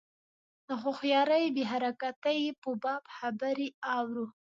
د 0.67 0.69
هوښیاري 0.81 1.45
بې 1.55 1.63
حرکتۍ 1.71 2.41
په 2.61 2.69
باب 2.83 3.03
خبرې 3.17 3.67
اورو. 3.95 4.25